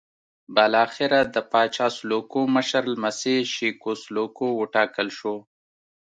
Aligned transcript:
بالاخره 0.55 1.19
د 1.33 1.35
پاچا 1.51 1.87
سلوکو 1.97 2.39
مشر 2.55 2.83
لمسی 2.93 3.37
شېکو 3.53 3.91
سلوکو 4.03 4.45
وټاکل 4.59 5.07
شو. 5.17 5.35